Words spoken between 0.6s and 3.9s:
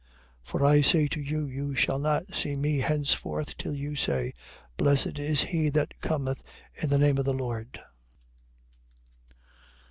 I say to you, you shall not see me henceforth till